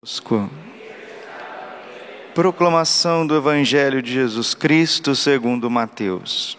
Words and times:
conosco. 0.00 0.48
Proclamação 2.34 3.26
do 3.26 3.36
Evangelho 3.36 4.00
de 4.00 4.10
Jesus 4.10 4.54
Cristo 4.54 5.14
segundo 5.14 5.68
Mateus. 5.68 6.56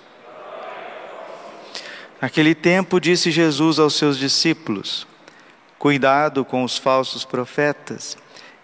Naquele 2.21 2.53
tempo 2.53 2.99
disse 2.99 3.31
Jesus 3.31 3.79
aos 3.79 3.95
seus 3.95 4.19
discípulos: 4.19 5.07
Cuidado 5.79 6.45
com 6.45 6.63
os 6.63 6.77
falsos 6.77 7.25
profetas. 7.25 8.15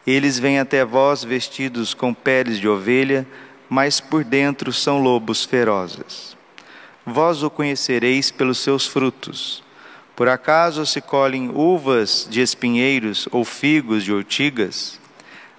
Eles 0.06 0.38
vêm 0.38 0.60
até 0.60 0.86
vós 0.86 1.24
vestidos 1.24 1.96
com 1.96 2.14
peles 2.14 2.60
de 2.60 2.70
ovelha, 2.70 3.28
mas 3.68 4.00
por 4.00 4.24
dentro 4.24 4.72
são 4.72 5.02
lobos 5.02 5.44
ferozes. 5.44 6.38
Vós 7.04 7.42
o 7.42 7.50
conhecereis 7.50 8.30
pelos 8.30 8.60
seus 8.60 8.86
frutos. 8.86 9.64
Por 10.18 10.28
acaso 10.28 10.84
se 10.84 11.00
colhem 11.00 11.52
uvas 11.54 12.26
de 12.28 12.42
espinheiros 12.42 13.30
ou 13.32 13.46
figos 13.46 14.04
de 14.04 14.12
ortigas? 14.12 15.00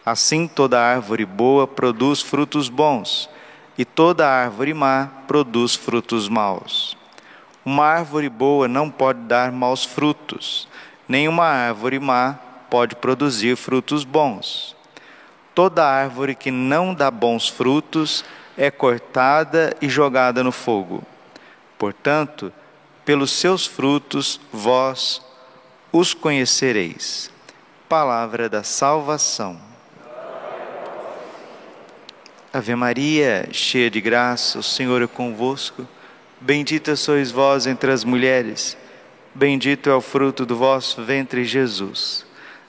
Assim 0.04 0.48
toda 0.48 0.82
árvore 0.82 1.24
boa 1.24 1.64
produz 1.64 2.20
frutos 2.20 2.68
bons, 2.68 3.30
e 3.78 3.84
toda 3.84 4.28
árvore 4.28 4.74
má 4.74 5.10
produz 5.28 5.76
frutos 5.76 6.28
maus. 6.28 6.96
Uma 7.64 7.84
árvore 7.84 8.28
boa 8.28 8.66
não 8.66 8.90
pode 8.90 9.20
dar 9.20 9.52
maus 9.52 9.84
frutos, 9.84 10.66
nem 11.08 11.28
uma 11.28 11.46
árvore 11.46 12.00
má 12.00 12.36
pode 12.68 12.96
produzir 12.96 13.56
frutos 13.56 14.02
bons. 14.02 14.74
Toda 15.54 15.86
árvore 15.86 16.34
que 16.34 16.50
não 16.50 16.92
dá 16.92 17.12
bons 17.12 17.48
frutos 17.48 18.24
é 18.56 18.72
cortada 18.72 19.72
e 19.80 19.88
jogada 19.88 20.42
no 20.42 20.50
fogo. 20.50 21.04
Portanto, 21.78 22.52
pelos 23.08 23.30
seus 23.30 23.66
frutos 23.66 24.38
vós 24.52 25.22
os 25.90 26.12
conhecereis. 26.12 27.30
Palavra 27.88 28.50
da 28.50 28.62
salvação. 28.62 29.58
Ave 32.52 32.74
Maria, 32.74 33.48
cheia 33.50 33.90
de 33.90 33.98
graça, 33.98 34.58
o 34.58 34.62
Senhor 34.62 35.00
é 35.00 35.06
convosco. 35.06 35.88
Bendita 36.38 36.94
sois 36.96 37.30
vós 37.30 37.66
entre 37.66 37.90
as 37.90 38.04
mulheres, 38.04 38.76
bendito 39.34 39.88
é 39.88 39.94
o 39.94 40.02
fruto 40.02 40.44
do 40.44 40.54
vosso 40.54 41.02
ventre, 41.02 41.46
Jesus. 41.46 42.26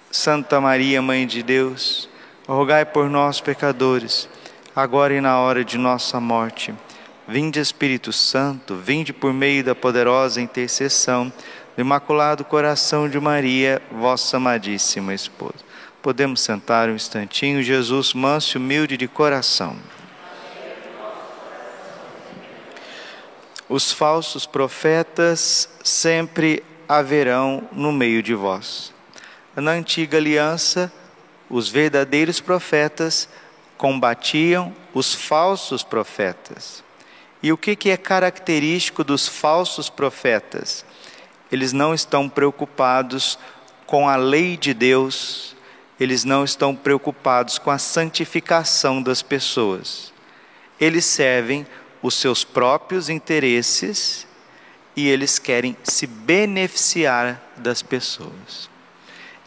Santa 0.09 0.61
Maria, 0.61 1.01
Mãe 1.01 1.27
de 1.27 1.43
Deus, 1.43 2.07
rogai 2.47 2.85
por 2.85 3.09
nós, 3.09 3.41
pecadores, 3.41 4.29
agora 4.73 5.13
e 5.13 5.19
na 5.19 5.37
hora 5.37 5.65
de 5.65 5.77
nossa 5.77 6.17
morte. 6.21 6.73
Vinde 7.31 7.59
Espírito 7.59 8.11
Santo, 8.11 8.75
vinde 8.75 9.13
por 9.13 9.31
meio 9.31 9.63
da 9.63 9.75
poderosa 9.75 10.41
intercessão 10.41 11.31
do 11.75 11.79
Imaculado 11.79 12.43
Coração 12.43 13.07
de 13.07 13.19
Maria, 13.19 13.79
vossa 13.91 14.37
amadíssima 14.37 15.13
esposa. 15.13 15.53
Podemos 16.01 16.41
sentar 16.41 16.89
um 16.89 16.95
instantinho, 16.95 17.61
Jesus, 17.61 18.15
manso 18.15 18.57
e 18.57 18.59
humilde 18.59 18.97
de 18.97 19.07
coração. 19.07 19.77
Os 23.69 23.91
falsos 23.91 24.47
profetas 24.47 25.69
sempre 25.83 26.63
haverão 26.87 27.61
no 27.71 27.91
meio 27.91 28.23
de 28.23 28.33
vós. 28.33 28.91
Na 29.55 29.69
antiga 29.69 30.17
aliança, 30.17 30.91
os 31.47 31.69
verdadeiros 31.69 32.39
profetas 32.39 33.29
combatiam 33.77 34.73
os 34.95 35.13
falsos 35.13 35.83
profetas. 35.83 36.88
E 37.41 37.51
o 37.51 37.57
que, 37.57 37.75
que 37.75 37.89
é 37.89 37.97
característico 37.97 39.03
dos 39.03 39.27
falsos 39.27 39.89
profetas? 39.89 40.85
Eles 41.51 41.71
não 41.71 41.93
estão 41.93 42.27
preocupados 42.27 43.39
com 43.85 44.07
a 44.09 44.15
lei 44.15 44.57
de 44.57 44.73
Deus, 44.73 45.55
eles 45.99 46.23
não 46.23 46.43
estão 46.43 46.75
preocupados 46.75 47.57
com 47.57 47.71
a 47.71 47.77
santificação 47.77 49.01
das 49.01 49.21
pessoas. 49.21 50.13
Eles 50.79 51.05
servem 51.05 51.65
os 52.01 52.15
seus 52.15 52.43
próprios 52.43 53.09
interesses 53.09 54.27
e 54.95 55.07
eles 55.07 55.39
querem 55.39 55.75
se 55.83 56.05
beneficiar 56.05 57.41
das 57.57 57.81
pessoas. 57.81 58.69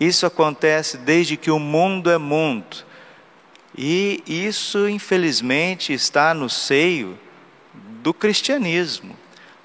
Isso 0.00 0.27
acontece 0.27 0.97
desde 0.97 1.37
que 1.37 1.50
o 1.50 1.59
mundo 1.59 2.11
é 2.11 2.19
mundo. 2.19 2.84
E 3.77 4.22
isso, 4.27 4.88
infelizmente, 4.88 5.93
está 5.93 6.34
no 6.34 6.50
seio 6.50 7.19
do 8.03 8.13
cristianismo. 8.13 9.17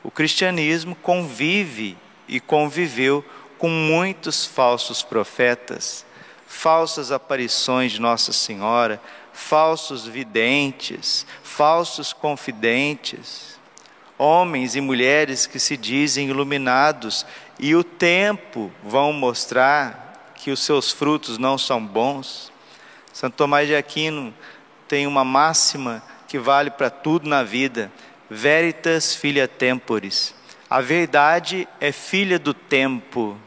O 0.04 0.12
cristianismo 0.12 0.96
convive 0.96 1.98
e 2.28 2.40
conviveu 2.40 3.26
com 3.58 3.68
muitos 3.70 4.46
falsos 4.46 5.02
profetas, 5.02 6.06
falsas 6.46 7.12
aparições 7.12 7.92
de 7.92 8.00
Nossa 8.00 8.32
Senhora, 8.32 9.02
falsos 9.34 10.06
videntes, 10.06 11.26
falsos 11.44 12.14
confidentes, 12.14 13.60
homens 14.18 14.76
e 14.76 14.82
mulheres 14.82 15.48
que 15.48 15.60
se 15.60 15.76
dizem 15.76 16.30
iluminados 16.30 17.26
e 17.60 17.76
o 17.76 17.84
tempo 17.84 18.72
vão 18.84 19.12
mostrar 19.12 20.32
que 20.36 20.52
os 20.52 20.60
seus 20.60 20.92
frutos 20.92 21.38
não 21.38 21.58
são 21.58 21.84
bons. 21.84 22.52
Santo 23.12 23.36
Tomás 23.36 23.68
de 23.68 23.76
Aquino 23.76 24.34
tem 24.88 25.08
uma 25.08 25.24
máxima 25.24 26.04
que 26.28 26.38
vale 26.38 26.70
para 26.70 26.90
tudo 26.90 27.28
na 27.28 27.44
vida: 27.44 27.92
Veritas 28.30 29.16
filia 29.16 29.48
temporis. 29.48 30.36
A 30.70 30.82
verdade 30.82 31.68
é 31.80 31.92
filha 31.92 32.38
do 32.38 32.54
tempo. 32.54 33.38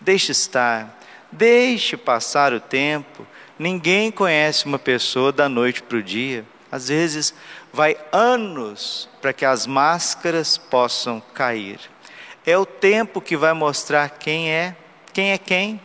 Deixe 0.00 0.32
estar, 0.32 0.98
deixe 1.30 1.96
passar 1.96 2.52
o 2.52 2.60
tempo. 2.60 3.26
Ninguém 3.58 4.10
conhece 4.10 4.66
uma 4.66 4.78
pessoa 4.78 5.30
da 5.30 5.48
noite 5.48 5.82
para 5.82 5.98
o 5.98 6.02
dia. 6.02 6.44
Às 6.72 6.88
vezes, 6.88 7.34
vai 7.72 7.96
anos 8.12 9.08
para 9.20 9.32
que 9.32 9.44
as 9.44 9.66
máscaras 9.66 10.56
possam 10.56 11.20
cair. 11.34 11.78
É 12.46 12.56
o 12.56 12.66
tempo 12.66 13.20
que 13.20 13.36
vai 13.36 13.52
mostrar 13.52 14.08
quem 14.10 14.50
é, 14.50 14.74
quem 15.12 15.32
é 15.32 15.38
quem. 15.38 15.80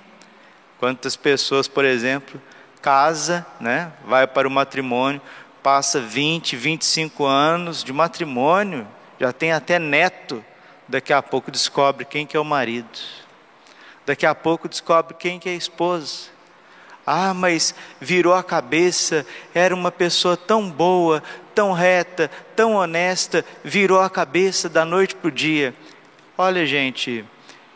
Quantas 0.79 1.15
pessoas, 1.15 1.67
por 1.67 1.85
exemplo, 1.85 2.41
casa, 2.81 3.45
né, 3.59 3.91
vai 4.05 4.27
para 4.27 4.47
o 4.47 4.51
matrimônio, 4.51 5.21
passa 5.65 5.99
20, 5.99 6.55
25 6.55 7.25
anos 7.25 7.83
de 7.83 7.91
matrimônio, 7.91 8.87
já 9.19 9.33
tem 9.33 9.51
até 9.51 9.79
neto, 9.79 10.45
daqui 10.87 11.11
a 11.11 11.23
pouco 11.23 11.49
descobre 11.49 12.05
quem 12.05 12.23
que 12.23 12.37
é 12.37 12.39
o 12.39 12.45
marido. 12.45 12.99
Daqui 14.05 14.27
a 14.27 14.35
pouco 14.35 14.69
descobre 14.69 15.15
quem 15.15 15.39
que 15.39 15.49
é 15.49 15.53
a 15.53 15.55
esposa. 15.55 16.27
Ah, 17.03 17.33
mas 17.33 17.73
virou 17.99 18.35
a 18.35 18.43
cabeça, 18.43 19.25
era 19.55 19.73
uma 19.73 19.91
pessoa 19.91 20.37
tão 20.37 20.69
boa, 20.69 21.23
tão 21.55 21.73
reta, 21.73 22.29
tão 22.55 22.75
honesta, 22.75 23.43
virou 23.63 23.99
a 23.99 24.07
cabeça 24.07 24.69
da 24.69 24.85
noite 24.85 25.15
para 25.15 25.29
o 25.29 25.31
dia. 25.31 25.73
Olha, 26.37 26.63
gente, 26.67 27.25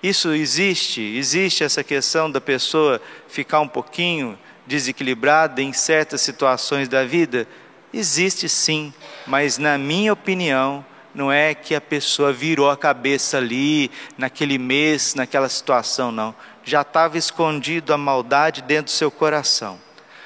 isso 0.03 0.31
existe, 0.31 1.01
existe 1.01 1.63
essa 1.63 1.83
questão 1.83 2.29
da 2.29 2.39
pessoa 2.39 3.01
ficar 3.27 3.61
um 3.61 3.67
pouquinho 3.67 4.37
desequilibrada 4.67 5.59
em 5.59 5.73
certas 5.73 6.21
situações 6.21 6.87
da 6.87 7.03
vida? 7.03 7.47
Existe 7.93 8.47
sim, 8.47 8.93
mas 9.25 9.57
na 9.57 9.77
minha 9.77 10.13
opinião, 10.13 10.85
não 11.13 11.31
é 11.31 11.55
que 11.55 11.73
a 11.73 11.81
pessoa 11.81 12.31
virou 12.31 12.69
a 12.69 12.77
cabeça 12.77 13.37
ali, 13.37 13.89
naquele 14.17 14.57
mês, 14.57 15.15
naquela 15.15 15.49
situação, 15.49 16.11
não. 16.11 16.35
Já 16.63 16.81
estava 16.81 17.17
escondido 17.17 17.93
a 17.93 17.97
maldade 17.97 18.61
dentro 18.61 18.85
do 18.85 18.91
seu 18.91 19.09
coração. 19.09 19.79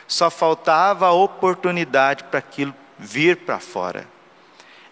Só 0.08 0.30
faltava 0.30 1.08
a 1.08 1.12
oportunidade 1.12 2.26
para 2.26 2.40
aquilo 2.40 2.76
vir 3.00 3.38
para 3.38 3.60
fora. 3.60 4.08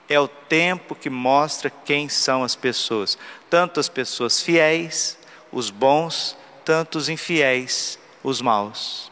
É 0.08 0.20
o 0.20 0.28
tempo 0.28 0.96
que 0.96 1.10
mostra 1.10 1.70
quem 1.70 2.08
são 2.08 2.44
as 2.44 2.56
pessoas, 2.56 3.18
tanto 3.50 3.80
as 3.80 3.90
pessoas 3.90 4.42
fiéis, 4.42 5.18
os 5.52 5.70
bons, 5.70 6.38
tanto 6.64 6.98
os 6.98 7.10
infiéis, 7.10 8.00
os 8.24 8.42
maus. 8.42 9.12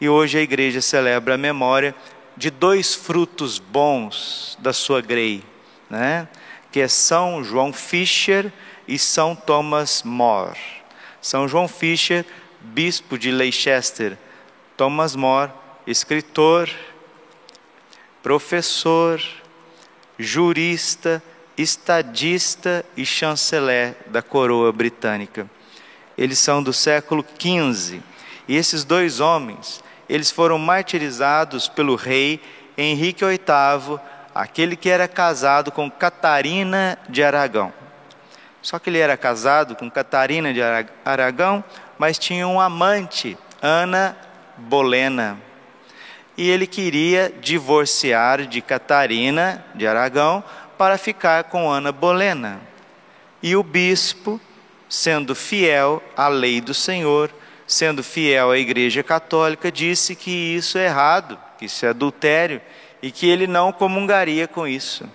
E 0.00 0.08
hoje 0.08 0.38
a 0.38 0.42
igreja 0.42 0.80
celebra 0.80 1.34
a 1.34 1.38
memória 1.38 1.94
de 2.40 2.50
dois 2.50 2.94
frutos 2.94 3.58
bons 3.58 4.56
da 4.60 4.72
sua 4.72 5.02
grei, 5.02 5.44
né? 5.90 6.26
que 6.72 6.80
é 6.80 6.88
São 6.88 7.44
João 7.44 7.70
Fischer 7.70 8.50
e 8.88 8.98
São 8.98 9.36
Thomas 9.36 10.02
More. 10.02 10.58
São 11.20 11.46
João 11.46 11.68
Fischer, 11.68 12.24
bispo 12.62 13.18
de 13.18 13.30
Leicester, 13.30 14.16
Thomas 14.74 15.14
More, 15.14 15.52
escritor, 15.86 16.70
professor, 18.22 19.20
jurista, 20.18 21.22
estadista 21.58 22.82
e 22.96 23.04
chanceler 23.04 23.96
da 24.06 24.22
coroa 24.22 24.72
britânica. 24.72 25.46
Eles 26.16 26.38
são 26.38 26.62
do 26.62 26.72
século 26.72 27.22
XV. 27.38 28.00
E 28.48 28.56
esses 28.56 28.82
dois 28.82 29.20
homens, 29.20 29.82
eles 30.10 30.28
foram 30.28 30.58
martirizados 30.58 31.68
pelo 31.68 31.94
rei 31.94 32.42
Henrique 32.76 33.24
VIII, 33.24 34.00
aquele 34.34 34.74
que 34.74 34.90
era 34.90 35.06
casado 35.06 35.70
com 35.70 35.88
Catarina 35.88 36.98
de 37.08 37.22
Aragão. 37.22 37.72
Só 38.60 38.80
que 38.80 38.90
ele 38.90 38.98
era 38.98 39.16
casado 39.16 39.76
com 39.76 39.88
Catarina 39.88 40.52
de 40.52 40.60
Aragão, 41.04 41.62
mas 41.96 42.18
tinha 42.18 42.46
um 42.48 42.60
amante, 42.60 43.38
Ana 43.62 44.16
Bolena. 44.56 45.38
E 46.36 46.50
ele 46.50 46.66
queria 46.66 47.32
divorciar 47.40 48.46
de 48.46 48.60
Catarina 48.60 49.64
de 49.76 49.86
Aragão 49.86 50.42
para 50.76 50.98
ficar 50.98 51.44
com 51.44 51.70
Ana 51.70 51.92
Bolena. 51.92 52.60
E 53.40 53.54
o 53.54 53.62
bispo, 53.62 54.40
sendo 54.88 55.36
fiel 55.36 56.02
à 56.16 56.26
lei 56.26 56.60
do 56.60 56.74
Senhor, 56.74 57.30
sendo 57.70 58.02
fiel 58.02 58.50
à 58.50 58.58
Igreja 58.58 59.00
Católica, 59.00 59.70
disse 59.70 60.16
que 60.16 60.56
isso 60.56 60.76
é 60.76 60.86
errado, 60.86 61.38
que 61.56 61.66
isso 61.66 61.86
é 61.86 61.90
adultério 61.90 62.60
e 63.00 63.12
que 63.12 63.28
ele 63.28 63.46
não 63.46 63.72
comungaria 63.72 64.48
com 64.48 64.66
isso. 64.66 65.08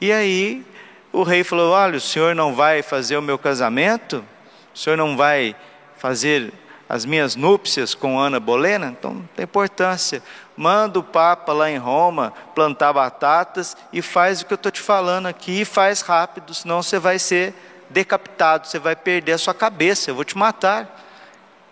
E 0.00 0.12
aí 0.12 0.64
o 1.12 1.24
rei 1.24 1.42
falou: 1.42 1.72
Olha, 1.72 1.96
o 1.96 2.00
senhor 2.00 2.36
não 2.36 2.54
vai 2.54 2.82
fazer 2.82 3.16
o 3.16 3.22
meu 3.22 3.36
casamento? 3.36 4.24
O 4.72 4.78
senhor 4.78 4.96
não 4.96 5.16
vai 5.16 5.56
fazer 5.98 6.52
as 6.88 7.04
minhas 7.04 7.34
núpcias 7.34 7.96
com 7.96 8.16
Ana 8.16 8.38
Bolena? 8.38 8.94
Então 8.96 9.14
não 9.14 9.28
tem 9.34 9.42
importância. 9.42 10.22
Manda 10.56 11.00
o 11.00 11.02
Papa 11.02 11.52
lá 11.52 11.68
em 11.68 11.78
Roma 11.78 12.32
plantar 12.54 12.92
batatas 12.92 13.76
e 13.92 14.00
faz 14.00 14.40
o 14.40 14.46
que 14.46 14.52
eu 14.52 14.56
estou 14.56 14.70
te 14.70 14.80
falando 14.80 15.26
aqui 15.26 15.62
e 15.62 15.64
faz 15.64 16.00
rápido, 16.00 16.54
senão 16.54 16.80
você 16.80 17.00
vai 17.00 17.18
ser 17.18 17.52
decapitado, 17.90 18.68
você 18.68 18.78
vai 18.78 18.94
perder 18.94 19.32
a 19.32 19.38
sua 19.38 19.52
cabeça, 19.52 20.12
eu 20.12 20.14
vou 20.14 20.24
te 20.24 20.38
matar. 20.38 21.08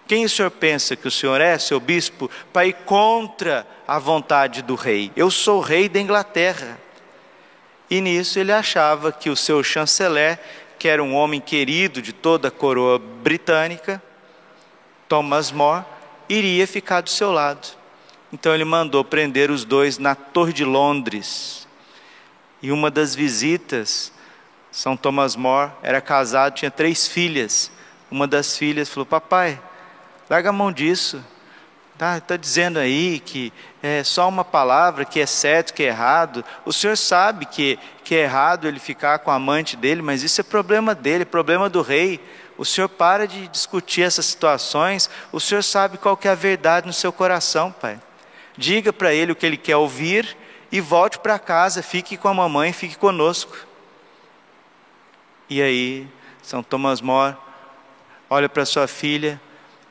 Quem 0.09 0.25
o 0.25 0.29
senhor 0.29 0.51
pensa 0.51 0.97
que 0.97 1.07
o 1.07 1.11
senhor 1.11 1.39
é, 1.39 1.59
seu 1.59 1.79
bispo, 1.79 2.31
para 2.51 2.67
ir 2.67 2.73
contra 2.87 3.67
a 3.87 3.99
vontade 3.99 4.63
do 4.63 4.75
rei? 4.75 5.13
Eu 5.15 5.31
sou 5.31 5.61
rei 5.61 5.87
da 5.87 6.01
Inglaterra. 6.01 6.81
E 7.91 8.01
nisso 8.01 8.39
ele 8.39 8.51
achava 8.51 9.13
que 9.13 9.29
o 9.29 9.37
seu 9.37 9.63
chanceler, 9.63 10.41
que 10.79 10.89
era 10.89 11.05
um 11.05 11.15
homem 11.15 11.43
querido 11.43 12.01
de 12.01 12.15
toda 12.15 12.49
a 12.49 12.51
coroa 12.51 12.99
britânica, 12.99 14.03
Thomas 15.07 15.53
More, 15.53 15.85
iria 16.27 16.67
ficar 16.67 17.03
do 17.03 17.11
seu 17.11 17.31
lado. 17.31 17.69
Então 18.33 18.55
ele 18.55 18.65
mandou 18.65 19.05
prender 19.05 19.51
os 19.51 19.63
dois 19.63 19.99
na 19.99 20.15
Torre 20.15 20.55
de 20.55 20.65
Londres. 20.65 21.69
E 22.63 22.73
uma 22.73 22.91
das 22.91 23.15
visitas, 23.15 24.11
São 24.73 24.97
Thomas 24.97 25.37
More 25.37 25.71
era 25.83 26.01
casado, 26.01 26.55
tinha 26.55 26.71
três 26.71 27.07
filhas. 27.07 27.71
Uma 28.11 28.27
das 28.27 28.57
filhas 28.57 28.89
falou: 28.89 29.05
Papai, 29.05 29.61
Larga 30.29 30.51
a 30.51 30.53
mão 30.53 30.71
disso. 30.71 31.25
Está 31.95 32.21
tá 32.21 32.37
dizendo 32.37 32.79
aí 32.79 33.19
que 33.19 33.53
é 33.83 34.05
só 34.05 34.29
uma 34.29 34.45
palavra 34.45 35.05
que 35.05 35.19
é 35.19 35.27
certo, 35.27 35.75
que 35.75 35.83
é 35.83 35.87
errado. 35.87 36.45
O 36.65 36.73
senhor 36.73 36.97
sabe 36.97 37.47
que, 37.47 37.79
que 38.05 38.15
é 38.15 38.23
errado 38.23 38.69
ele 38.69 38.79
ficar 38.79 39.19
com 39.21 39.31
a 39.31 39.35
amante 39.35 39.77
dele, 39.77 40.01
mas 40.01 40.23
isso 40.23 40.41
é 40.41 40.45
problema 40.45 40.95
dele, 40.95 41.25
problema 41.25 41.69
do 41.69 41.83
rei. 41.83 42.21
O 42.57 42.65
senhor 42.65 42.89
para 42.89 43.27
de 43.27 43.49
discutir 43.49 44.03
essas 44.03 44.27
situações. 44.27 45.11
O 45.33 45.41
senhor 45.41 45.63
sabe 45.63 45.99
qual 45.99 46.17
que 46.17 46.29
é 46.29 46.31
a 46.31 46.37
verdade 46.37 46.87
no 46.87 46.93
seu 46.93 47.13
coração, 47.13 47.73
pai. 47.73 47.99
Diga 48.57 48.93
para 48.93 49.13
ele 49.15 49.33
o 49.33 49.37
que 49.37 49.47
ele 49.47 49.57
quer 49.57 49.77
ouvir 49.77 50.37
e 50.71 50.81
volte 50.81 51.19
para 51.19 51.39
casa. 51.39 51.83
Fique 51.83 52.17
com 52.17 52.29
a 52.29 52.35
mamãe, 52.35 52.73
fique 52.73 52.97
conosco. 52.97 53.57
E 55.49 55.63
aí, 55.63 56.07
São 56.43 56.63
Tomás 56.63 57.01
More 57.01 57.35
olha 58.31 58.49
para 58.49 58.67
sua 58.67 58.87
filha 58.87 59.41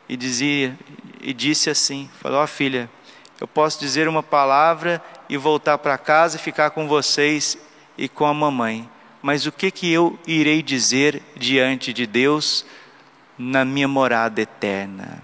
e 0.10 0.16
dizia 0.16 0.78
e 1.22 1.34
disse 1.34 1.70
assim: 1.70 2.10
falou, 2.20 2.40
ó 2.40 2.44
oh, 2.44 2.48
filha, 2.48 2.90
eu 3.40 3.48
posso 3.48 3.80
dizer 3.80 4.08
uma 4.08 4.24
palavra 4.24 5.04
e 5.30 5.38
voltar 5.38 5.78
para 5.78 5.98
casa 5.98 6.38
e 6.38 6.40
ficar 6.40 6.72
com 6.72 6.88
vocês 6.88 7.58
e 7.98 8.08
com 8.08 8.26
a 8.26 8.34
mamãe. 8.34 8.90
Mas 9.22 9.46
o 9.46 9.52
que 9.52 9.72
que 9.72 9.92
eu 9.92 10.18
irei 10.26 10.62
dizer 10.62 11.22
diante 11.36 11.92
de 11.92 12.08
Deus 12.08 12.66
na 13.38 13.66
minha 13.66 13.88
morada 13.88 14.42
eterna? 14.42 15.22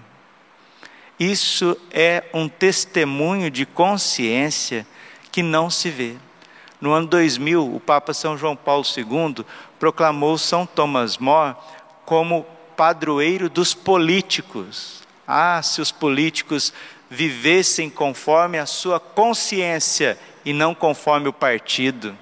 Isso 1.18 1.76
é 1.90 2.24
um 2.34 2.48
testemunho 2.48 3.50
de 3.50 3.64
consciência 3.64 4.86
que 5.30 5.42
não 5.42 5.70
se 5.70 5.90
vê. 5.90 6.16
No 6.80 6.92
ano 6.92 7.06
2000, 7.06 7.74
o 7.74 7.80
Papa 7.80 8.12
São 8.12 8.36
João 8.36 8.54
Paulo 8.54 8.84
II 8.84 9.44
proclamou 9.78 10.36
São 10.36 10.66
Thomas 10.66 11.16
More 11.18 11.56
como 12.04 12.44
padroeiro 12.76 13.48
dos 13.48 13.74
políticos. 13.74 15.02
Ah, 15.26 15.60
se 15.62 15.80
os 15.80 15.90
políticos 15.90 16.72
vivessem 17.08 17.88
conforme 17.88 18.58
a 18.58 18.66
sua 18.66 18.98
consciência 18.98 20.18
e 20.44 20.52
não 20.52 20.74
conforme 20.74 21.28
o 21.28 21.32
partido, 21.32 22.16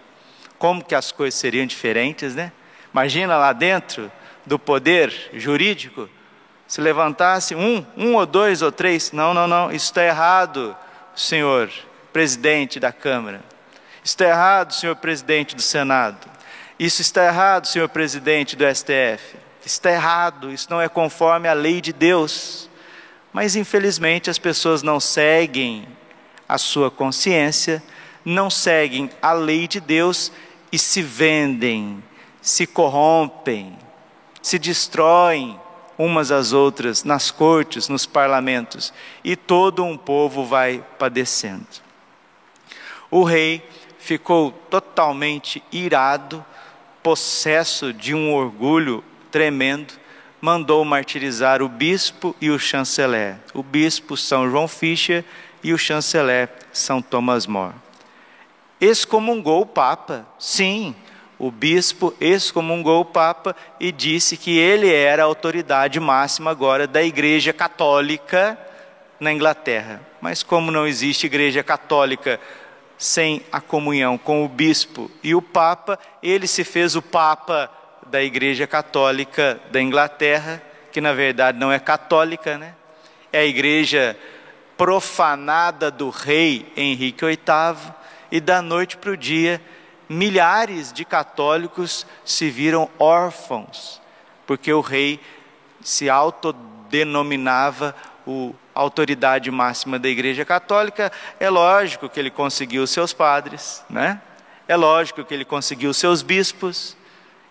como 0.59 0.85
que 0.85 0.95
as 0.95 1.11
coisas 1.11 1.39
seriam 1.39 1.67
diferentes, 1.67 2.35
né? 2.35 2.53
Imagina 2.93 3.37
lá 3.37 3.53
dentro 3.53 4.11
do 4.47 4.59
poder 4.59 5.31
jurídico, 5.35 6.09
se 6.67 6.81
levantasse 6.81 7.55
um, 7.55 7.85
um 7.97 8.15
ou 8.15 8.27
dois 8.27 8.63
ou 8.63 8.71
três, 8.71 9.13
não, 9.13 9.35
não, 9.35 9.47
não, 9.47 9.73
isso 9.73 9.87
está 9.87 10.05
errado, 10.05 10.77
senhor 11.15 11.71
presidente 12.13 12.79
da 12.79 12.93
Câmara. 12.93 13.43
Isso 14.05 14.15
está 14.15 14.27
errado, 14.27 14.73
senhor 14.73 14.97
presidente 14.97 15.55
do 15.55 15.63
Senado. 15.63 16.31
Isso 16.79 17.03
está 17.03 17.27
errado, 17.27 17.67
senhor 17.67 17.89
presidente 17.89 18.57
do 18.57 18.65
STF 18.75 19.37
está 19.65 19.91
errado, 19.91 20.51
isso 20.51 20.69
não 20.71 20.81
é 20.81 20.89
conforme 20.89 21.49
a 21.49 21.53
lei 21.53 21.81
de 21.81 21.93
Deus. 21.93 22.69
Mas 23.33 23.57
infelizmente 23.57 24.29
as 24.29 24.39
pessoas 24.39 24.83
não 24.83 25.01
seguem 25.01 25.87
a 26.49 26.59
sua 26.59 26.91
consciência, 26.91 27.83
não 28.25 28.51
seguem 28.51 29.11
a 29.21 29.33
lei 29.33 29.67
de 29.67 29.81
Deus 29.81 30.31
e 30.71 30.79
se 30.79 31.03
vendem, 31.03 32.03
se 32.41 32.67
corrompem, 32.67 33.79
se 34.43 34.59
destroem 34.59 35.59
umas 35.97 36.31
às 36.31 36.53
outras 36.53 37.05
nas 37.05 37.31
cortes, 37.31 37.89
nos 37.89 38.07
parlamentos, 38.07 38.93
e 39.23 39.37
todo 39.37 39.85
um 39.85 39.97
povo 39.97 40.45
vai 40.45 40.85
padecendo. 40.99 41.67
O 43.11 43.23
rei 43.25 43.67
ficou 43.99 44.51
totalmente 44.71 45.63
irado, 45.71 46.45
possesso 47.03 47.93
de 47.93 48.15
um 48.15 48.35
orgulho 48.35 49.05
tremendo, 49.33 49.95
mandou 50.41 50.85
martirizar 50.85 51.63
o 51.63 51.69
bispo 51.69 52.37
e 52.41 52.51
o 52.51 52.59
chanceler. 52.59 53.37
O 53.55 53.63
bispo 53.63 54.17
São 54.17 54.49
João 54.49 54.69
Fischer 54.69 55.25
e 55.65 55.73
o 55.73 55.79
chanceler 55.79 56.51
São 56.73 57.01
Thomas 57.01 57.47
More. 57.47 57.75
Excomungou 58.81 59.63
o 59.63 59.67
Papa, 59.67 60.27
sim, 60.39 60.95
o 61.39 61.51
bispo 61.51 62.15
excomungou 62.21 63.01
o 63.01 63.05
Papa 63.05 63.57
e 63.81 63.91
disse 63.91 64.37
que 64.37 64.59
ele 64.59 64.93
era 64.93 65.23
a 65.23 65.27
autoridade 65.27 65.99
máxima 65.99 66.51
agora 66.51 66.87
da 66.87 67.03
Igreja 67.03 67.53
Católica 67.53 68.59
na 69.19 69.33
Inglaterra. 69.33 70.01
Mas 70.21 70.43
como 70.43 70.71
não 70.71 70.87
existe 70.87 71.27
Igreja 71.27 71.63
Católica 71.63 72.39
sem 72.99 73.43
a 73.51 73.61
comunhão 73.61 74.17
com 74.17 74.45
o 74.45 74.49
bispo 74.49 75.11
e 75.23 75.35
o 75.35 75.43
Papa, 75.43 75.99
ele 76.23 76.47
se 76.47 76.63
fez 76.63 76.95
o 76.95 77.03
Papa 77.03 77.71
da 78.13 78.23
Igreja 78.23 78.67
Católica 78.67 79.59
da 79.71 79.81
Inglaterra, 79.81 80.61
que 80.93 81.01
na 81.01 81.15
verdade 81.15 81.59
não 81.59 81.73
é 81.73 81.79
católica, 81.79 82.59
né? 82.59 82.75
É 83.33 83.39
a 83.39 83.45
igreja 83.47 84.15
profanada 84.77 85.91
do 85.91 86.11
rei 86.11 86.71
Henrique 86.77 87.25
VIII, 87.25 87.95
e 88.31 88.39
da 88.39 88.61
noite 88.61 88.99
para 88.99 89.13
o 89.13 89.17
dia, 89.17 89.63
milhares 90.11 90.93
de 90.93 91.07
católicos 91.07 92.07
se 92.23 92.51
viram 92.51 92.91
órfãos, 92.99 93.99
porque 94.47 94.71
o 94.71 94.83
rei 94.83 95.19
se 95.81 96.11
autodenominava 96.11 97.97
o 98.27 98.55
autoridade 98.75 99.51
máxima 99.51 99.99
da 99.99 100.09
Igreja 100.09 100.45
Católica. 100.45 101.11
É 101.41 101.49
lógico 101.49 102.11
que 102.11 102.21
ele 102.21 102.31
conseguiu 102.31 102.87
seus 102.87 103.15
padres, 103.15 103.83
né? 103.89 104.21
É 104.69 104.77
lógico 104.77 105.25
que 105.25 105.33
ele 105.33 105.45
conseguiu 105.45 105.95
seus 105.95 106.23
bispos, 106.23 106.97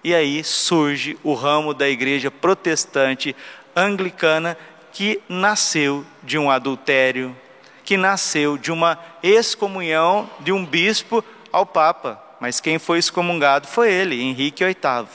e 0.03 0.13
aí 0.15 0.43
surge 0.43 1.17
o 1.23 1.33
ramo 1.33 1.73
da 1.73 1.87
igreja 1.87 2.31
protestante 2.31 3.35
anglicana 3.75 4.57
que 4.91 5.21
nasceu 5.29 6.05
de 6.23 6.37
um 6.37 6.49
adultério, 6.49 7.35
que 7.83 7.97
nasceu 7.97 8.57
de 8.57 8.71
uma 8.71 8.99
excomunhão 9.21 10.29
de 10.39 10.51
um 10.51 10.65
bispo 10.65 11.23
ao 11.51 11.65
Papa. 11.65 12.21
Mas 12.39 12.59
quem 12.59 12.79
foi 12.79 12.99
excomungado 12.99 13.67
foi 13.67 13.91
ele, 13.91 14.21
Henrique 14.21 14.65
VIII. 14.65 15.07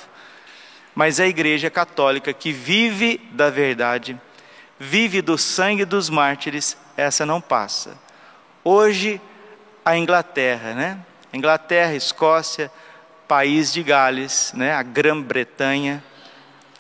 Mas 0.95 1.21
a 1.21 1.27
igreja 1.27 1.69
católica 1.69 2.33
que 2.33 2.53
vive 2.53 3.19
da 3.33 3.51
verdade, 3.51 4.19
vive 4.79 5.21
do 5.21 5.37
sangue 5.37 5.85
dos 5.85 6.09
mártires, 6.09 6.77
essa 6.97 7.27
não 7.27 7.41
passa. 7.41 7.99
Hoje, 8.65 9.21
a 9.85 9.97
Inglaterra, 9.97 10.73
né? 10.73 10.99
Inglaterra, 11.33 11.95
Escócia, 11.95 12.71
país 13.29 13.73
de 13.73 13.83
Gales, 13.83 14.53
né, 14.55 14.73
a 14.73 14.83
Grã-Bretanha 14.83 16.03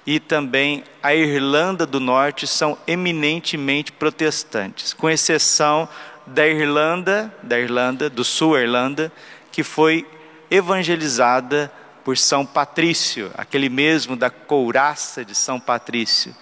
e 0.06 0.20
também 0.20 0.84
a 1.02 1.14
Irlanda 1.14 1.84
do 1.84 1.98
Norte 1.98 2.46
são 2.46 2.78
eminentemente 2.86 3.90
protestantes, 3.90 4.92
com 4.92 5.10
exceção 5.10 5.88
da 6.26 6.46
Irlanda, 6.46 7.34
da 7.42 7.58
Irlanda 7.58 8.08
do 8.08 8.24
Sul, 8.24 8.58
Irlanda, 8.58 9.12
que 9.50 9.64
foi 9.64 10.06
evangelizada 10.50 11.72
por 12.04 12.16
São 12.16 12.46
Patrício, 12.46 13.32
aquele 13.36 13.68
mesmo 13.68 14.14
da 14.14 14.30
couraça 14.30 15.24
de 15.24 15.34
São 15.34 15.58
Patrício. 15.58 16.34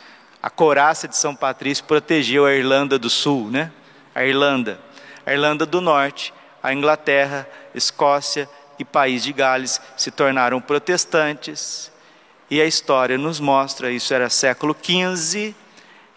a 0.42 0.50
coraça 0.50 1.08
de 1.08 1.16
São 1.16 1.34
Patrício 1.34 1.84
protegeu 1.84 2.44
a 2.44 2.52
Irlanda 2.52 2.98
do 2.98 3.08
Sul, 3.08 3.50
né? 3.50 3.72
A 4.14 4.26
Irlanda, 4.26 4.78
a 5.24 5.32
Irlanda 5.32 5.64
do 5.64 5.80
Norte, 5.80 6.34
a 6.62 6.74
Inglaterra, 6.74 7.48
Escócia 7.74 8.46
e 8.78 8.84
País 8.84 9.22
de 9.22 9.32
Gales 9.32 9.80
se 9.96 10.10
tornaram 10.10 10.60
protestantes. 10.60 11.92
E 12.50 12.60
a 12.60 12.66
história 12.66 13.16
nos 13.16 13.40
mostra, 13.40 13.90
isso 13.90 14.12
era 14.12 14.28
século 14.28 14.76
XV, 14.80 15.54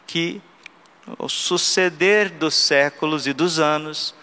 que 0.06 0.42
o 1.18 1.30
suceder 1.30 2.30
dos 2.30 2.54
séculos 2.54 3.28
e 3.28 3.34
dos 3.34 3.60
anos, 3.60 4.14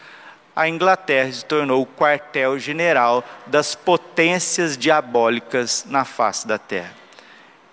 a 0.55 0.69
Inglaterra 0.69 1.33
se 1.33 1.45
tornou 1.45 1.83
o 1.83 1.87
quartel-general 1.87 3.25
das 3.47 3.75
potências 3.75 4.77
diabólicas 4.77 5.85
na 5.89 6.05
face 6.05 6.47
da 6.47 6.59
Terra. 6.59 6.95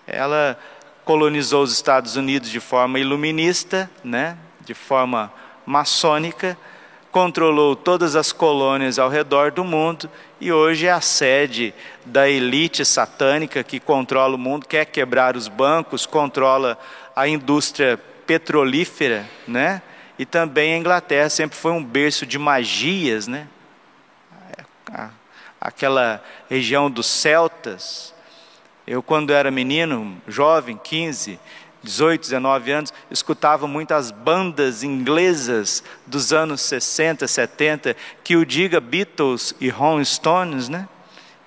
Ela 0.07 0.57
colonizou 1.03 1.63
os 1.63 1.73
Estados 1.73 2.15
Unidos 2.15 2.49
de 2.49 2.59
forma 2.59 2.99
iluminista, 2.99 3.89
né, 4.03 4.37
de 4.61 4.73
forma 4.73 5.31
maçônica, 5.65 6.57
controlou 7.11 7.75
todas 7.75 8.15
as 8.15 8.31
colônias 8.31 8.97
ao 8.97 9.09
redor 9.09 9.51
do 9.51 9.63
mundo 9.63 10.09
e 10.39 10.51
hoje 10.51 10.87
é 10.87 10.91
a 10.91 11.01
sede 11.01 11.73
da 12.05 12.29
elite 12.29 12.85
satânica 12.85 13.63
que 13.63 13.79
controla 13.79 14.35
o 14.35 14.39
mundo, 14.39 14.65
quer 14.65 14.85
quebrar 14.85 15.35
os 15.35 15.47
bancos, 15.47 16.05
controla 16.05 16.77
a 17.15 17.27
indústria 17.27 17.99
petrolífera, 18.25 19.27
né? 19.47 19.81
E 20.17 20.25
também 20.25 20.73
a 20.73 20.77
Inglaterra 20.77 21.29
sempre 21.29 21.57
foi 21.57 21.71
um 21.71 21.83
berço 21.83 22.25
de 22.25 22.39
magias, 22.39 23.27
né? 23.27 23.47
Aquela 25.59 26.23
região 26.49 26.89
dos 26.89 27.07
celtas. 27.07 28.13
Eu, 28.87 29.03
quando 29.03 29.31
era 29.31 29.51
menino, 29.51 30.19
jovem, 30.27 30.79
15, 30.81 31.39
18, 31.83 32.21
19 32.21 32.71
anos, 32.71 32.93
escutava 33.09 33.67
muitas 33.67 34.11
bandas 34.11 34.83
inglesas 34.83 35.83
dos 36.05 36.31
anos 36.31 36.61
60, 36.61 37.27
70, 37.27 37.95
que 38.23 38.35
o 38.35 38.45
diga 38.45 38.79
Beatles 38.79 39.55
e 39.59 39.69
Rolling 39.69 40.05
Stones, 40.05 40.69
né? 40.69 40.87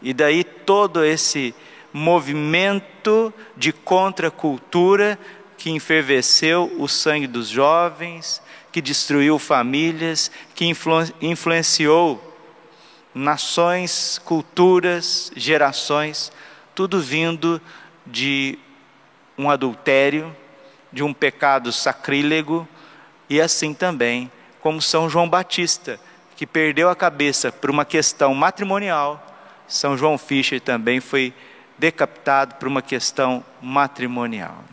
E 0.02 0.12
daí 0.12 0.42
todo 0.42 1.04
esse 1.04 1.54
movimento 1.92 3.32
de 3.56 3.72
contracultura 3.72 5.18
que 5.56 5.70
enferveceu 5.70 6.70
o 6.78 6.88
sangue 6.88 7.28
dos 7.28 7.48
jovens, 7.48 8.42
que 8.72 8.82
destruiu 8.82 9.38
famílias, 9.38 10.30
que 10.54 10.66
influ 10.66 11.04
influenciou 11.22 12.32
nações, 13.14 14.20
culturas, 14.24 15.30
gerações, 15.36 16.32
tudo 16.74 17.00
vindo 17.00 17.62
de 18.04 18.58
um 19.36 19.50
adultério, 19.50 20.34
de 20.92 21.02
um 21.02 21.12
pecado 21.12 21.72
sacrílego, 21.72 22.68
e 23.28 23.40
assim 23.40 23.74
também 23.74 24.30
como 24.60 24.80
São 24.80 25.10
João 25.10 25.28
Batista, 25.28 26.00
que 26.36 26.46
perdeu 26.46 26.88
a 26.88 26.96
cabeça 26.96 27.52
por 27.52 27.70
uma 27.70 27.84
questão 27.84 28.34
matrimonial, 28.34 29.24
São 29.68 29.96
João 29.96 30.16
Fischer 30.16 30.60
também 30.60 31.00
foi 31.00 31.32
decapitado 31.78 32.54
por 32.56 32.68
uma 32.68 32.82
questão 32.82 33.44
matrimonial. 33.60 34.64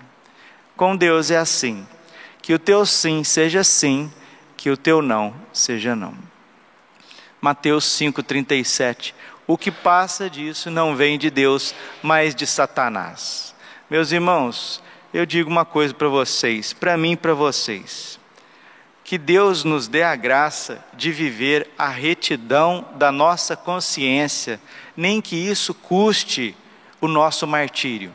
Com 0.76 0.96
Deus 0.96 1.30
é 1.32 1.38
assim, 1.38 1.86
que 2.42 2.54
o 2.54 2.60
teu 2.60 2.86
sim 2.86 3.24
seja 3.24 3.64
sim, 3.64 4.12
que 4.56 4.70
o 4.70 4.78
teu 4.78 5.02
não 5.02 5.34
seja 5.52 5.96
não. 5.96 6.16
Mateus 7.40 7.86
5,37. 7.86 9.14
O 9.48 9.58
que 9.58 9.72
passa 9.72 10.30
disso 10.30 10.70
não 10.70 10.96
vem 10.96 11.18
de 11.18 11.30
Deus, 11.30 11.74
mas 12.02 12.36
de 12.36 12.46
Satanás. 12.46 13.54
Meus 13.92 14.14
irmãos, 14.14 14.82
eu 15.14 15.26
digo 15.26 15.50
uma 15.50 15.66
coisa 15.66 15.94
para 15.94 16.08
vocês, 16.08 16.72
para 16.72 16.96
mim 16.96 17.12
e 17.12 17.18
para 17.18 17.34
vocês. 17.34 18.18
Que 19.04 19.18
Deus 19.18 19.66
nos 19.66 19.90
dê 19.90 20.02
a 20.02 20.16
graça 20.16 20.82
de 20.94 21.12
viver 21.12 21.70
a 21.78 21.90
retidão 21.90 22.86
da 22.96 23.12
nossa 23.12 23.54
consciência, 23.54 24.62
nem 24.96 25.20
que 25.20 25.36
isso 25.36 25.74
custe 25.74 26.56
o 27.02 27.08
nosso 27.10 27.46
martírio, 27.46 28.14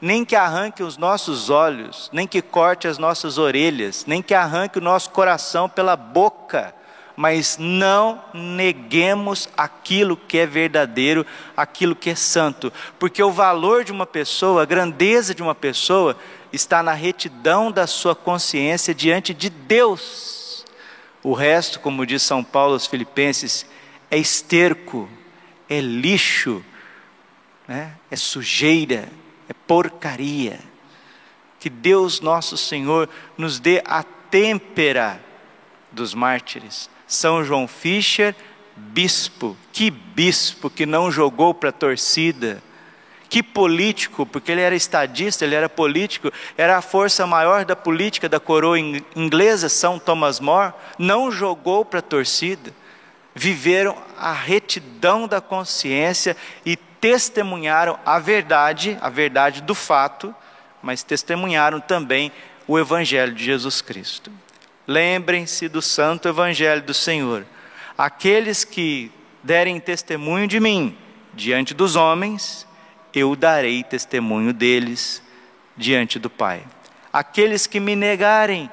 nem 0.00 0.24
que 0.24 0.36
arranque 0.36 0.84
os 0.84 0.96
nossos 0.96 1.50
olhos, 1.50 2.08
nem 2.12 2.28
que 2.28 2.40
corte 2.40 2.86
as 2.86 2.96
nossas 2.96 3.36
orelhas, 3.36 4.04
nem 4.06 4.22
que 4.22 4.32
arranque 4.32 4.78
o 4.78 4.80
nosso 4.80 5.10
coração 5.10 5.68
pela 5.68 5.96
boca, 5.96 6.72
mas 7.16 7.56
não 7.58 8.22
neguemos 8.34 9.48
aquilo 9.56 10.16
que 10.16 10.36
é 10.36 10.46
verdadeiro, 10.46 11.24
aquilo 11.56 11.96
que 11.96 12.10
é 12.10 12.14
santo, 12.14 12.72
porque 12.98 13.22
o 13.22 13.32
valor 13.32 13.84
de 13.84 13.90
uma 13.90 14.06
pessoa, 14.06 14.62
a 14.62 14.66
grandeza 14.66 15.34
de 15.34 15.42
uma 15.42 15.54
pessoa, 15.54 16.16
está 16.52 16.82
na 16.82 16.92
retidão 16.92 17.72
da 17.72 17.86
sua 17.86 18.14
consciência 18.14 18.94
diante 18.94 19.32
de 19.32 19.48
Deus. 19.48 20.64
O 21.22 21.32
resto, 21.32 21.80
como 21.80 22.06
diz 22.06 22.22
São 22.22 22.44
Paulo 22.44 22.74
aos 22.74 22.86
Filipenses, 22.86 23.66
é 24.10 24.18
esterco, 24.18 25.08
é 25.68 25.80
lixo, 25.80 26.64
né? 27.66 27.94
é 28.10 28.16
sujeira, 28.16 29.08
é 29.48 29.52
porcaria. 29.66 30.60
Que 31.58 31.70
Deus 31.70 32.20
nosso 32.20 32.56
Senhor 32.56 33.08
nos 33.36 33.58
dê 33.58 33.82
a 33.84 34.02
têmpera 34.02 35.20
dos 35.90 36.14
mártires, 36.14 36.88
são 37.06 37.44
João 37.44 37.68
Fischer, 37.68 38.34
bispo. 38.76 39.56
Que 39.72 39.90
bispo 39.90 40.68
que 40.68 40.84
não 40.84 41.10
jogou 41.10 41.54
para 41.54 41.70
a 41.70 41.72
torcida. 41.72 42.62
Que 43.28 43.42
político, 43.42 44.24
porque 44.24 44.52
ele 44.52 44.60
era 44.60 44.74
estadista, 44.74 45.44
ele 45.44 45.54
era 45.54 45.68
político, 45.68 46.32
era 46.56 46.76
a 46.76 46.82
força 46.82 47.26
maior 47.26 47.64
da 47.64 47.74
política 47.74 48.28
da 48.28 48.38
coroa 48.38 48.78
inglesa, 48.78 49.68
São 49.68 49.98
Thomas 49.98 50.38
More, 50.38 50.72
não 50.98 51.30
jogou 51.30 51.84
para 51.84 51.98
a 51.98 52.02
torcida. 52.02 52.72
Viveram 53.34 53.96
a 54.16 54.32
retidão 54.32 55.26
da 55.26 55.40
consciência 55.40 56.36
e 56.64 56.76
testemunharam 56.76 57.98
a 58.06 58.18
verdade, 58.18 58.96
a 59.00 59.10
verdade 59.10 59.60
do 59.60 59.74
fato, 59.74 60.34
mas 60.80 61.02
testemunharam 61.02 61.80
também 61.80 62.32
o 62.66 62.78
Evangelho 62.78 63.34
de 63.34 63.44
Jesus 63.44 63.82
Cristo. 63.82 64.30
Lembrem-se 64.86 65.68
do 65.68 65.82
santo 65.82 66.28
evangelho 66.28 66.82
do 66.82 66.94
Senhor. 66.94 67.44
Aqueles 67.98 68.64
que 68.64 69.10
derem 69.42 69.80
testemunho 69.80 70.46
de 70.46 70.60
mim 70.60 70.96
diante 71.34 71.74
dos 71.74 71.96
homens, 71.96 72.66
eu 73.12 73.34
darei 73.34 73.82
testemunho 73.82 74.52
deles 74.52 75.22
diante 75.76 76.18
do 76.18 76.30
Pai. 76.30 76.62
Aqueles 77.12 77.66
que 77.66 77.80
me 77.80 77.96
negarem 77.96 78.70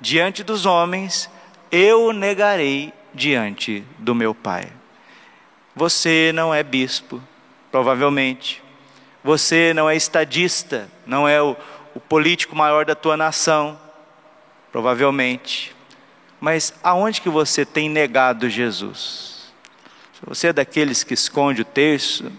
diante 0.00 0.44
dos 0.44 0.66
homens, 0.66 1.28
eu 1.70 2.12
negarei 2.12 2.92
diante 3.12 3.82
do 3.98 4.14
meu 4.14 4.34
Pai. 4.34 4.68
Você 5.74 6.30
não 6.32 6.54
é 6.54 6.62
bispo, 6.62 7.20
provavelmente. 7.72 8.62
Você 9.24 9.72
não 9.74 9.90
é 9.90 9.96
estadista, 9.96 10.88
não 11.04 11.28
é 11.28 11.42
o, 11.42 11.56
o 11.94 12.00
político 12.00 12.54
maior 12.54 12.84
da 12.84 12.94
tua 12.94 13.16
nação 13.16 13.85
provavelmente. 14.70 15.74
Mas 16.40 16.74
aonde 16.82 17.20
que 17.20 17.28
você 17.28 17.64
tem 17.64 17.88
negado 17.88 18.48
Jesus? 18.48 19.52
Você 20.26 20.48
é 20.48 20.52
daqueles 20.52 21.02
que 21.04 21.14
esconde 21.14 21.62
o 21.62 21.64
terço, 21.64 22.30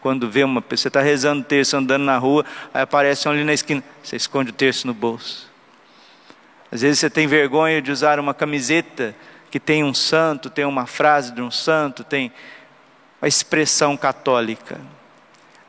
quando 0.00 0.28
vê 0.28 0.42
uma 0.42 0.60
pessoa, 0.60 0.88
está 0.88 1.00
rezando 1.00 1.42
o 1.42 1.44
terço, 1.44 1.76
andando 1.76 2.02
na 2.02 2.18
rua, 2.18 2.44
aí 2.74 2.82
aparece 2.82 3.28
um 3.28 3.32
ali 3.32 3.44
na 3.44 3.52
esquina, 3.52 3.82
você 4.02 4.16
esconde 4.16 4.50
o 4.50 4.52
terço 4.52 4.86
no 4.86 4.92
bolso. 4.92 5.50
Às 6.70 6.82
vezes 6.82 6.98
você 6.98 7.08
tem 7.08 7.26
vergonha 7.26 7.80
de 7.80 7.92
usar 7.92 8.18
uma 8.18 8.34
camiseta 8.34 9.14
que 9.50 9.60
tem 9.60 9.84
um 9.84 9.92
santo, 9.92 10.50
tem 10.50 10.64
uma 10.64 10.86
frase 10.86 11.32
de 11.32 11.42
um 11.42 11.50
santo, 11.50 12.02
tem 12.02 12.32
a 13.20 13.28
expressão 13.28 13.96
católica. 13.96 14.80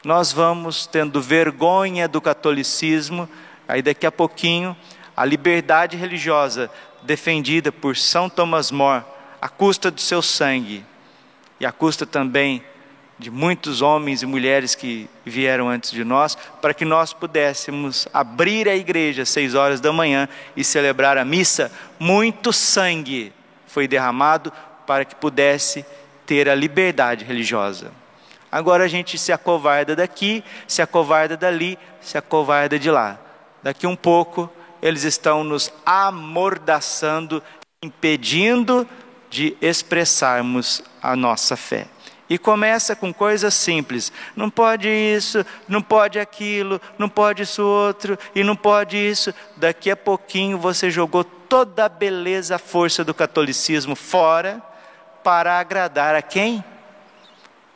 Nós 0.03 0.31
vamos 0.31 0.87
tendo 0.87 1.21
vergonha 1.21 2.07
do 2.07 2.19
catolicismo, 2.19 3.29
aí 3.67 3.81
daqui 3.81 4.05
a 4.05 4.11
pouquinho 4.11 4.75
a 5.15 5.25
liberdade 5.25 5.97
religiosa 5.97 6.69
defendida 7.03 7.71
por 7.71 7.95
São 7.95 8.29
Thomas 8.29 8.71
More, 8.71 9.03
à 9.41 9.49
custa 9.49 9.91
do 9.91 10.01
seu 10.01 10.21
sangue 10.21 10.85
e 11.59 11.65
à 11.65 11.71
custa 11.71 12.05
também 12.05 12.63
de 13.19 13.29
muitos 13.29 13.81
homens 13.81 14.21
e 14.21 14.25
mulheres 14.25 14.75
que 14.75 15.09
vieram 15.25 15.69
antes 15.69 15.91
de 15.91 16.03
nós, 16.03 16.35
para 16.61 16.73
que 16.73 16.83
nós 16.83 17.13
pudéssemos 17.13 18.07
abrir 18.13 18.67
a 18.67 18.75
igreja 18.75 19.21
às 19.21 19.29
seis 19.29 19.53
horas 19.53 19.79
da 19.79 19.93
manhã 19.93 20.27
e 20.55 20.63
celebrar 20.63 21.17
a 21.17 21.23
missa. 21.23 21.71
Muito 21.99 22.51
sangue 22.51 23.31
foi 23.67 23.87
derramado 23.87 24.51
para 24.85 25.05
que 25.05 25.15
pudesse 25.15 25.85
ter 26.25 26.49
a 26.49 26.55
liberdade 26.55 27.23
religiosa. 27.23 27.91
Agora 28.51 28.83
a 28.83 28.87
gente 28.87 29.17
se 29.17 29.31
acovarda 29.31 29.95
daqui, 29.95 30.43
se 30.67 30.81
acovarda 30.81 31.37
dali, 31.37 31.77
se 32.01 32.17
acovarda 32.17 32.77
de 32.77 32.91
lá. 32.91 33.19
Daqui 33.61 33.87
um 33.87 33.95
pouco 33.95 34.51
eles 34.83 35.05
estão 35.05 35.45
nos 35.45 35.71
amordaçando, 35.85 37.41
impedindo 37.81 38.85
de 39.29 39.55
expressarmos 39.61 40.83
a 41.01 41.15
nossa 41.15 41.55
fé. 41.55 41.87
E 42.29 42.37
começa 42.37 42.93
com 42.93 43.13
coisas 43.13 43.53
simples. 43.53 44.11
Não 44.35 44.49
pode 44.49 44.89
isso, 44.89 45.45
não 45.69 45.81
pode 45.81 46.19
aquilo, 46.19 46.81
não 46.97 47.07
pode 47.07 47.43
isso 47.43 47.63
outro, 47.63 48.19
e 48.35 48.43
não 48.43 48.57
pode 48.57 48.97
isso. 48.97 49.33
Daqui 49.55 49.89
a 49.89 49.95
pouquinho 49.95 50.57
você 50.57 50.91
jogou 50.91 51.23
toda 51.23 51.85
a 51.85 51.89
beleza, 51.89 52.55
a 52.55 52.59
força 52.59 53.05
do 53.05 53.13
catolicismo 53.13 53.95
fora 53.95 54.61
para 55.23 55.59
agradar 55.59 56.13
a 56.13 56.21
quem? 56.21 56.61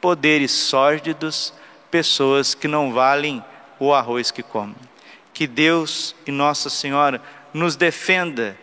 Poderes 0.02 0.52
sórdidos, 0.52 1.54
pessoas 1.90 2.54
que 2.54 2.68
não 2.68 2.92
valem 2.92 3.42
o 3.80 3.94
arroz 3.94 4.30
que 4.30 4.44
comem. 4.44 4.87
Que 5.38 5.46
Deus 5.46 6.16
e 6.26 6.32
Nossa 6.32 6.68
Senhora 6.68 7.22
nos 7.54 7.76
defenda 7.76 8.58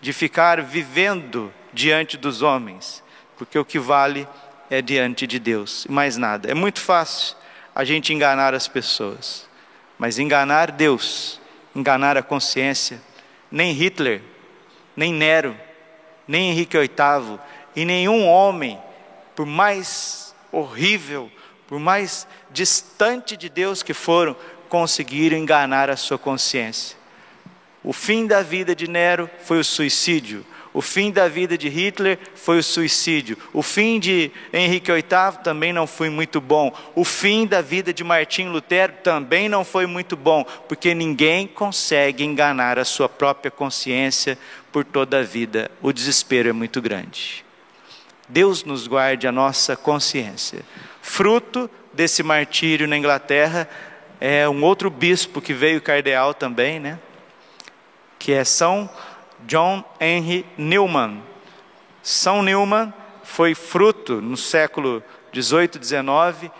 de 0.00 0.10
ficar 0.10 0.62
vivendo 0.62 1.52
diante 1.70 2.16
dos 2.16 2.40
homens, 2.40 3.04
porque 3.36 3.58
o 3.58 3.64
que 3.64 3.78
vale 3.78 4.26
é 4.70 4.80
diante 4.80 5.26
de 5.26 5.38
Deus, 5.38 5.84
e 5.84 5.92
mais 5.92 6.16
nada. 6.16 6.50
É 6.50 6.54
muito 6.54 6.80
fácil 6.80 7.36
a 7.74 7.84
gente 7.84 8.14
enganar 8.14 8.54
as 8.54 8.66
pessoas, 8.66 9.46
mas 9.98 10.18
enganar 10.18 10.70
Deus, 10.70 11.38
enganar 11.76 12.16
a 12.16 12.22
consciência, 12.22 13.02
nem 13.50 13.72
Hitler, 13.72 14.22
nem 14.96 15.12
Nero, 15.12 15.54
nem 16.26 16.52
Henrique 16.52 16.78
VIII 16.78 17.38
e 17.76 17.84
nenhum 17.84 18.26
homem, 18.26 18.80
por 19.36 19.44
mais 19.44 20.34
horrível, 20.50 21.30
por 21.66 21.78
mais 21.78 22.26
distante 22.50 23.36
de 23.36 23.50
Deus 23.50 23.82
que 23.82 23.92
foram, 23.92 24.34
conseguiram 24.68 25.36
enganar 25.36 25.90
a 25.90 25.96
sua 25.96 26.18
consciência. 26.18 26.96
O 27.82 27.92
fim 27.92 28.26
da 28.26 28.42
vida 28.42 28.74
de 28.74 28.88
Nero 28.88 29.28
foi 29.44 29.58
o 29.58 29.64
suicídio. 29.64 30.44
O 30.74 30.82
fim 30.82 31.12
da 31.12 31.28
vida 31.28 31.56
de 31.56 31.68
Hitler 31.68 32.18
foi 32.34 32.58
o 32.58 32.62
suicídio. 32.62 33.38
O 33.52 33.62
fim 33.62 34.00
de 34.00 34.32
Henrique 34.52 34.90
VIII 34.90 35.38
também 35.44 35.72
não 35.72 35.86
foi 35.86 36.10
muito 36.10 36.40
bom. 36.40 36.74
O 36.96 37.04
fim 37.04 37.46
da 37.46 37.62
vida 37.62 37.94
de 37.94 38.02
Martim 38.02 38.48
Lutero 38.48 38.94
também 39.04 39.48
não 39.48 39.64
foi 39.64 39.86
muito 39.86 40.16
bom, 40.16 40.44
porque 40.68 40.92
ninguém 40.92 41.46
consegue 41.46 42.24
enganar 42.24 42.76
a 42.76 42.84
sua 42.84 43.08
própria 43.08 43.52
consciência 43.52 44.36
por 44.72 44.84
toda 44.84 45.20
a 45.20 45.22
vida. 45.22 45.70
O 45.80 45.92
desespero 45.92 46.48
é 46.48 46.52
muito 46.52 46.82
grande. 46.82 47.44
Deus 48.28 48.64
nos 48.64 48.88
guarde 48.88 49.28
a 49.28 49.32
nossa 49.32 49.76
consciência. 49.76 50.62
Fruto 51.00 51.70
desse 51.92 52.24
martírio 52.24 52.88
na 52.88 52.96
Inglaterra 52.96 53.68
é 54.20 54.48
um 54.48 54.62
outro 54.62 54.90
bispo 54.90 55.40
que 55.40 55.52
veio 55.52 55.80
cardeal 55.80 56.34
também, 56.34 56.80
né? 56.80 56.98
que 58.24 58.32
é 58.32 58.42
São 58.42 58.88
John 59.46 59.84
Henry 60.00 60.46
Newman. 60.56 61.22
São 62.02 62.42
Newman 62.42 62.90
foi 63.22 63.54
fruto 63.54 64.18
no 64.18 64.34
século 64.34 65.02
18, 65.30 65.78
19 65.78 66.50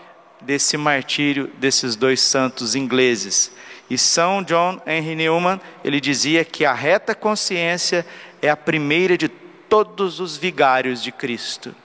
desse 0.41 0.77
martírio 0.77 1.49
desses 1.57 1.95
dois 1.95 2.21
santos 2.21 2.75
ingleses. 2.75 3.51
E 3.89 3.97
São 3.97 4.43
John 4.43 4.79
Henry 4.85 5.15
Newman, 5.15 5.59
ele 5.83 5.99
dizia 5.99 6.45
que 6.45 6.65
a 6.65 6.73
reta 6.73 7.15
consciência 7.15 8.05
é 8.43 8.49
a 8.49 8.55
primeira 8.55 9.17
de 9.17 9.27
todos 9.27 10.19
os 10.19 10.37
vigários 10.37 11.01
de 11.01 11.11
Cristo. 11.11 11.75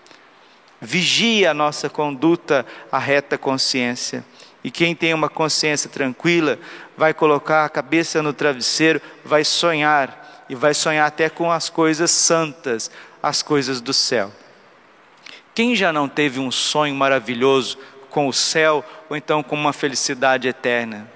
Vigia 0.80 1.50
a 1.50 1.54
nossa 1.54 1.90
conduta 1.90 2.64
a 2.90 2.98
reta 2.98 3.36
consciência. 3.36 4.24
E 4.62 4.70
quem 4.70 4.94
tem 4.94 5.14
uma 5.14 5.28
consciência 5.28 5.88
tranquila 5.88 6.58
vai 6.96 7.14
colocar 7.14 7.64
a 7.64 7.68
cabeça 7.68 8.22
no 8.22 8.32
travesseiro, 8.32 9.00
vai 9.24 9.44
sonhar, 9.44 10.44
e 10.48 10.54
vai 10.54 10.74
sonhar 10.74 11.06
até 11.06 11.28
com 11.30 11.50
as 11.50 11.70
coisas 11.70 12.10
santas, 12.10 12.90
as 13.22 13.42
coisas 13.42 13.80
do 13.80 13.94
céu. 13.94 14.32
Quem 15.54 15.76
já 15.76 15.92
não 15.92 16.08
teve 16.08 16.40
um 16.40 16.50
sonho 16.50 16.94
maravilhoso 16.94 17.78
com 18.10 18.26
o 18.26 18.32
céu, 18.32 18.84
ou 19.08 19.16
então 19.16 19.42
com 19.42 19.54
uma 19.54 19.72
felicidade 19.72 20.48
eterna? 20.48 21.08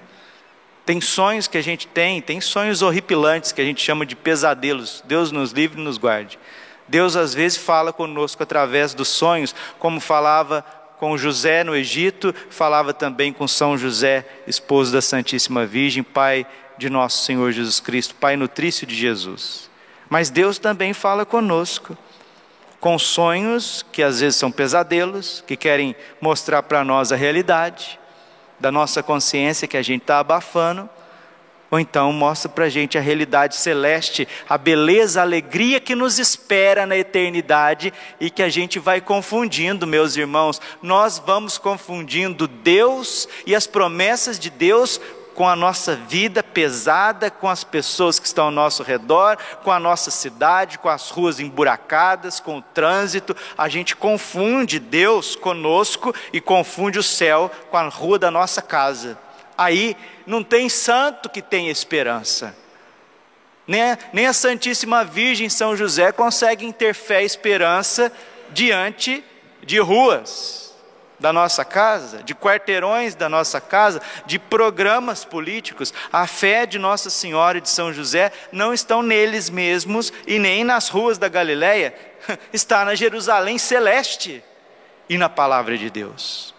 Tem 0.85 1.01
sonhos 1.01 1.47
que 1.47 1.57
a 1.57 1.61
gente 1.61 1.87
tem, 1.87 2.21
tem 2.21 2.39
sonhos 2.39 2.81
horripilantes 2.81 3.51
que 3.51 3.61
a 3.61 3.65
gente 3.65 3.83
chama 3.83 4.05
de 4.05 4.15
pesadelos. 4.15 5.03
Deus 5.05 5.31
nos 5.31 5.51
livre 5.51 5.81
e 5.81 5.83
nos 5.83 5.97
guarde. 5.97 6.39
Deus 6.87 7.15
às 7.15 7.33
vezes 7.33 7.57
fala 7.57 7.91
conosco 7.91 8.43
através 8.43 8.93
dos 8.93 9.07
sonhos, 9.07 9.55
como 9.79 9.99
falava 9.99 10.63
com 10.99 11.17
José 11.17 11.63
no 11.63 11.75
Egito, 11.75 12.33
falava 12.49 12.93
também 12.93 13.33
com 13.33 13.47
São 13.47 13.77
José, 13.77 14.25
esposo 14.47 14.93
da 14.93 15.01
Santíssima 15.01 15.65
Virgem, 15.65 16.03
pai 16.03 16.45
de 16.77 16.89
nosso 16.89 17.23
Senhor 17.23 17.51
Jesus 17.51 17.79
Cristo, 17.79 18.15
pai 18.15 18.35
nutrício 18.35 18.85
de 18.85 18.95
Jesus. 18.95 19.69
Mas 20.09 20.29
Deus 20.29 20.57
também 20.57 20.93
fala 20.93 21.25
conosco, 21.25 21.97
com 22.79 22.99
sonhos 22.99 23.85
que 23.91 24.03
às 24.03 24.19
vezes 24.19 24.35
são 24.35 24.51
pesadelos, 24.51 25.43
que 25.47 25.57
querem 25.57 25.95
mostrar 26.21 26.63
para 26.63 26.83
nós 26.83 27.11
a 27.11 27.15
realidade 27.15 27.99
da 28.59 28.71
nossa 28.71 29.01
consciência 29.01 29.67
que 29.67 29.77
a 29.77 29.81
gente 29.81 30.03
está 30.03 30.19
abafando, 30.19 30.89
ou 31.69 31.79
então 31.79 32.11
mostra 32.13 32.49
para 32.49 32.65
a 32.65 32.69
gente 32.69 32.97
a 32.97 33.01
realidade 33.01 33.55
celeste, 33.55 34.27
a 34.47 34.57
beleza, 34.57 35.19
a 35.19 35.23
alegria 35.23 35.79
que 35.79 35.95
nos 35.95 36.19
espera 36.19 36.85
na 36.85 36.95
eternidade 36.95 37.93
e 38.19 38.29
que 38.29 38.43
a 38.43 38.49
gente 38.49 38.79
vai 38.79 39.01
confundindo, 39.01 39.87
meus 39.87 40.15
irmãos. 40.15 40.61
Nós 40.81 41.21
vamos 41.25 41.57
confundindo 41.57 42.47
Deus 42.47 43.27
e 43.45 43.55
as 43.55 43.67
promessas 43.67 44.39
de 44.39 44.49
Deus 44.49 44.99
com 45.35 45.47
a 45.47 45.55
nossa 45.55 45.95
vida 45.95 46.41
pesada, 46.41 47.29
com 47.29 47.49
as 47.49 47.63
pessoas 47.63 48.17
que 48.17 48.25
estão 48.25 48.45
ao 48.45 48.51
nosso 48.51 48.81
redor, 48.81 49.37
com 49.63 49.71
a 49.71 49.79
nossa 49.79 50.09
cidade, 50.09 50.79
com 50.79 50.87
as 50.87 51.09
ruas 51.09 51.41
emburacadas, 51.41 52.39
com 52.39 52.57
o 52.57 52.61
trânsito. 52.61 53.35
A 53.57 53.67
gente 53.67 53.95
confunde 53.95 54.79
Deus 54.79 55.35
conosco 55.35 56.15
e 56.31 56.39
confunde 56.39 56.97
o 56.97 57.03
céu 57.03 57.51
com 57.69 57.75
a 57.75 57.89
rua 57.89 58.17
da 58.17 58.31
nossa 58.31 58.61
casa. 58.61 59.24
Aí 59.57 59.95
não 60.25 60.43
tem 60.43 60.69
santo 60.69 61.29
que 61.29 61.41
tenha 61.41 61.71
esperança. 61.71 62.55
Nem 63.67 63.81
a, 63.81 63.97
nem 64.13 64.27
a 64.27 64.33
Santíssima 64.33 65.03
Virgem 65.03 65.49
São 65.49 65.75
José 65.75 66.11
conseguem 66.11 66.71
ter 66.71 66.93
fé 66.93 67.23
e 67.23 67.25
esperança 67.25 68.11
diante 68.51 69.23
de 69.63 69.79
ruas 69.79 70.65
da 71.19 71.31
nossa 71.31 71.63
casa, 71.63 72.21
de 72.23 72.35
quarteirões 72.35 73.15
da 73.15 73.29
nossa 73.29 73.59
casa, 73.61 74.01
de 74.25 74.37
programas 74.37 75.25
políticos. 75.25 75.93
A 76.11 76.27
fé 76.27 76.65
de 76.65 76.77
Nossa 76.77 77.09
Senhora 77.09 77.57
e 77.57 77.61
de 77.61 77.69
São 77.69 77.93
José 77.93 78.31
não 78.51 78.73
estão 78.73 79.01
neles 79.01 79.49
mesmos 79.49 80.11
e 80.27 80.37
nem 80.39 80.63
nas 80.63 80.89
ruas 80.89 81.17
da 81.17 81.27
Galileia, 81.27 81.95
está 82.53 82.85
na 82.85 82.95
Jerusalém 82.95 83.57
celeste 83.57 84.43
e 85.09 85.17
na 85.17 85.29
palavra 85.29 85.77
de 85.77 85.89
Deus. 85.89 86.54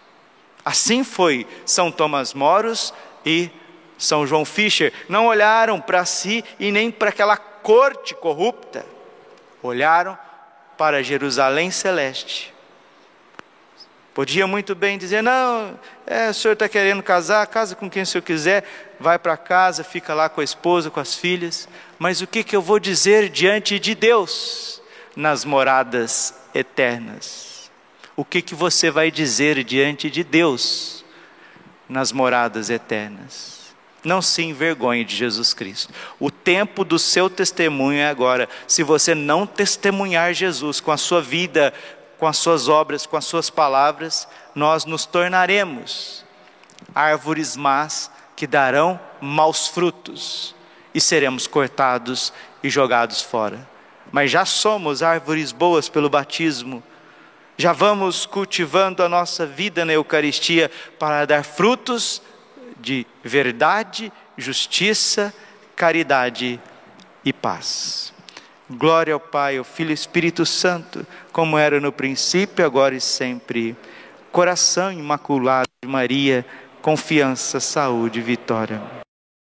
Assim 0.67 1.01
foi 1.01 1.47
São 1.65 1.89
Tomás 1.89 2.33
Moros 2.33 2.93
e 3.25 3.49
São 3.97 4.27
João 4.27 4.43
Fischer. 4.43 4.91
Não 5.07 5.27
olharam 5.27 5.79
para 5.79 6.03
si 6.03 6.43
e 6.59 6.73
nem 6.73 6.91
para 6.91 7.07
aquela 7.07 7.37
corte 7.37 8.13
corrupta. 8.13 8.85
Olharam 9.63 10.19
para 10.77 11.01
Jerusalém 11.01 11.71
celeste. 11.71 12.53
Podia 14.13 14.45
muito 14.45 14.75
bem 14.75 14.97
dizer: 14.97 15.23
não, 15.23 15.79
é, 16.05 16.31
o 16.31 16.33
senhor 16.33 16.51
está 16.51 16.67
querendo 16.67 17.01
casar, 17.01 17.47
casa 17.47 17.73
com 17.73 17.89
quem 17.89 18.03
o 18.03 18.05
senhor 18.05 18.21
quiser, 18.21 18.65
vai 18.99 19.17
para 19.17 19.37
casa, 19.37 19.85
fica 19.85 20.13
lá 20.13 20.27
com 20.27 20.41
a 20.41 20.43
esposa, 20.43 20.91
com 20.91 20.99
as 20.99 21.15
filhas. 21.15 21.69
Mas 21.97 22.19
o 22.19 22.27
que, 22.27 22.43
que 22.43 22.57
eu 22.57 22.61
vou 22.61 22.77
dizer 22.77 23.29
diante 23.29 23.79
de 23.79 23.95
Deus 23.95 24.81
nas 25.15 25.45
moradas 25.45 26.33
eternas? 26.53 27.46
O 28.17 28.25
que, 28.25 28.41
que 28.41 28.55
você 28.55 28.89
vai 28.89 29.11
dizer 29.11 29.63
diante 29.63 30.09
de 30.09 30.23
Deus 30.23 31.05
nas 31.87 32.11
moradas 32.11 32.71
eternas. 32.71 33.75
Não 34.03 34.23
se 34.23 34.41
envergonhe 34.41 35.05
de 35.05 35.15
Jesus 35.15 35.53
Cristo. 35.53 35.93
O 36.19 36.31
tempo 36.31 36.83
do 36.83 36.97
seu 36.97 37.29
testemunho 37.29 37.99
é 37.99 38.09
agora. 38.09 38.49
Se 38.67 38.81
você 38.81 39.13
não 39.13 39.45
testemunhar 39.45 40.33
Jesus 40.33 40.79
com 40.79 40.91
a 40.91 40.97
sua 40.97 41.21
vida, 41.21 41.71
com 42.17 42.25
as 42.25 42.37
suas 42.37 42.67
obras, 42.67 43.05
com 43.05 43.15
as 43.15 43.25
suas 43.25 43.51
palavras, 43.51 44.27
nós 44.55 44.83
nos 44.83 45.05
tornaremos 45.05 46.25
árvores 46.95 47.55
más 47.55 48.11
que 48.35 48.47
darão 48.47 48.99
maus 49.21 49.67
frutos 49.67 50.55
e 50.91 50.99
seremos 50.99 51.45
cortados 51.45 52.33
e 52.63 52.69
jogados 52.69 53.21
fora. 53.21 53.67
Mas 54.11 54.31
já 54.31 54.43
somos 54.43 55.03
árvores 55.03 55.51
boas 55.51 55.87
pelo 55.87 56.09
batismo 56.09 56.81
já 57.57 57.73
vamos 57.73 58.25
cultivando 58.25 59.01
a 59.01 59.09
nossa 59.09 59.45
vida 59.45 59.83
na 59.83 59.93
Eucaristia 59.93 60.69
para 60.99 61.25
dar 61.25 61.43
frutos 61.43 62.21
de 62.79 63.05
verdade, 63.23 64.13
justiça, 64.37 65.33
caridade 65.75 66.61
e 67.25 67.33
paz. 67.33 68.13
Glória 68.69 69.13
ao 69.13 69.19
Pai, 69.19 69.57
ao 69.57 69.63
Filho 69.63 69.91
e 69.91 69.93
Espírito 69.93 70.45
Santo, 70.45 71.05
como 71.31 71.57
era 71.57 71.79
no 71.79 71.91
princípio, 71.91 72.65
agora 72.65 72.93
e 72.93 73.01
sempre. 73.01 73.75
Coração 74.31 74.91
imaculado 74.91 75.67
de 75.83 75.89
Maria, 75.89 76.45
confiança, 76.81 77.59
saúde 77.59 78.19
e 78.19 78.21
vitória. 78.21 78.96